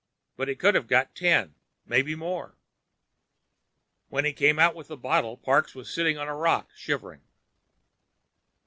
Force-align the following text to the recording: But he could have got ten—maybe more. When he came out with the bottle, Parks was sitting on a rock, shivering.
But 0.35 0.47
he 0.47 0.55
could 0.55 0.73
have 0.73 0.87
got 0.87 1.13
ten—maybe 1.13 2.15
more. 2.15 2.57
When 4.09 4.25
he 4.25 4.33
came 4.33 4.57
out 4.57 4.73
with 4.73 4.87
the 4.87 4.97
bottle, 4.97 5.37
Parks 5.37 5.75
was 5.75 5.93
sitting 5.93 6.17
on 6.17 6.27
a 6.27 6.35
rock, 6.35 6.71
shivering. 6.73 7.21